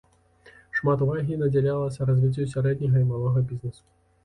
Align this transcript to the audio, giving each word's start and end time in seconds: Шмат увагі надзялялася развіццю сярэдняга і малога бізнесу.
Шмат 0.77 1.03
увагі 1.07 1.37
надзялялася 1.43 2.09
развіццю 2.13 2.49
сярэдняга 2.57 3.05
і 3.07 3.09
малога 3.13 3.47
бізнесу. 3.53 3.83